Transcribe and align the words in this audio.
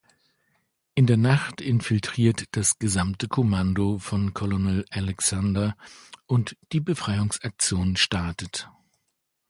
In 0.95 1.05
der 1.05 1.17
Nacht 1.17 1.61
infiltriert 1.61 2.45
das 2.53 2.79
gesamte 2.79 3.27
Kommando 3.27 3.99
von 3.99 4.33
Colonel 4.33 4.83
Alexander 4.89 5.77
und 6.25 6.57
die 6.73 6.79
Befreiungsaktion 6.79 7.95
startet. 7.97 8.67